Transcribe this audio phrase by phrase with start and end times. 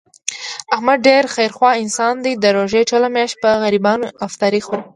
[0.75, 4.83] احمد ډېر خیر خوا انسان دی، د روژې ټوله میاشت په غریبانو افطاري خوري.